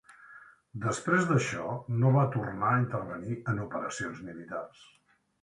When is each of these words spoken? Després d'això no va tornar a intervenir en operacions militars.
Després 0.85 1.27
d'això 1.31 1.67
no 2.05 2.13
va 2.15 2.23
tornar 2.37 2.71
a 2.71 2.81
intervenir 2.85 3.37
en 3.53 3.61
operacions 3.67 4.25
militars. 4.33 4.83